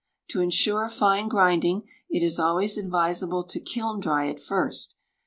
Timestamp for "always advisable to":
2.39-3.59